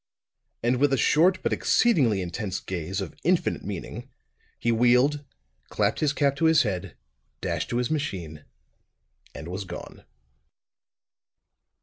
And 0.63 0.77
with 0.77 0.91
a 0.93 0.97
short 0.97 1.43
but 1.43 1.53
exceedingly 1.53 2.23
intense 2.23 2.59
gaze 2.59 3.01
of 3.01 3.13
infinite 3.23 3.63
meaning, 3.63 4.09
he 4.57 4.71
wheeled, 4.71 5.23
clapped 5.69 5.99
his 5.99 6.11
cap 6.11 6.35
to 6.37 6.45
his 6.45 6.63
head, 6.63 6.95
dashed 7.39 7.69
to 7.69 7.77
his 7.77 7.91
machine 7.91 8.43
and 9.35 9.47
was 9.47 9.63
gone. 9.63 10.03